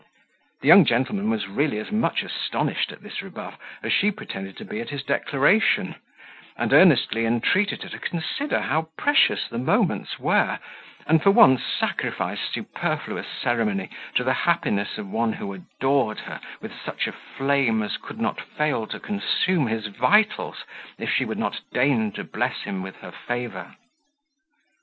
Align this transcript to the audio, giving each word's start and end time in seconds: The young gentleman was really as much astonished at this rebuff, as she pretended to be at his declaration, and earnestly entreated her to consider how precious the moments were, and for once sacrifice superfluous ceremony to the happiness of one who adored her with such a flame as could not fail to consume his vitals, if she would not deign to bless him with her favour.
The 0.61 0.67
young 0.67 0.83
gentleman 0.83 1.29
was 1.29 1.47
really 1.47 1.77
as 1.77 1.91
much 1.91 2.23
astonished 2.23 2.91
at 2.91 3.01
this 3.03 3.21
rebuff, 3.21 3.59
as 3.83 3.93
she 3.93 4.09
pretended 4.09 4.57
to 4.57 4.65
be 4.65 4.81
at 4.81 4.89
his 4.89 5.03
declaration, 5.03 5.93
and 6.57 6.73
earnestly 6.73 7.23
entreated 7.27 7.83
her 7.83 7.89
to 7.89 7.99
consider 7.99 8.61
how 8.61 8.89
precious 8.97 9.47
the 9.47 9.59
moments 9.59 10.17
were, 10.17 10.57
and 11.05 11.21
for 11.21 11.29
once 11.29 11.61
sacrifice 11.63 12.39
superfluous 12.51 13.27
ceremony 13.27 13.91
to 14.15 14.23
the 14.23 14.33
happiness 14.33 14.97
of 14.97 15.07
one 15.07 15.33
who 15.33 15.53
adored 15.53 16.21
her 16.21 16.41
with 16.61 16.71
such 16.83 17.05
a 17.05 17.11
flame 17.11 17.83
as 17.83 17.97
could 17.97 18.19
not 18.19 18.41
fail 18.41 18.87
to 18.87 18.99
consume 18.99 19.67
his 19.67 19.85
vitals, 19.85 20.65
if 20.97 21.11
she 21.11 21.25
would 21.25 21.37
not 21.37 21.61
deign 21.73 22.11
to 22.13 22.23
bless 22.23 22.61
him 22.63 22.81
with 22.81 22.95
her 23.01 23.11
favour. 23.11 23.75